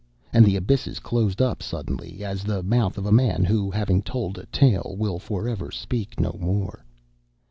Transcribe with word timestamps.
And 0.33 0.43
the 0.43 0.55
abysses 0.55 0.97
closed 0.97 1.43
up 1.43 1.61
suddenly 1.61 2.23
as 2.25 2.41
the 2.43 2.63
mouth 2.63 2.97
of 2.97 3.05
a 3.05 3.11
man 3.11 3.43
who, 3.45 3.69
having 3.69 4.01
told 4.01 4.39
a 4.39 4.47
tale, 4.47 4.95
will 4.97 5.19
for 5.19 5.47
ever 5.47 5.69
speak 5.69 6.19
no 6.19 6.35
more. 6.39 6.83